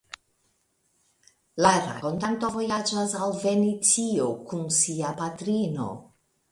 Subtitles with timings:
[1.65, 5.97] La rakontanto vojaĝas al Venecio kun sia patrino.